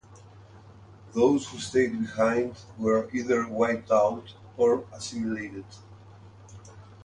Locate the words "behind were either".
1.91-3.47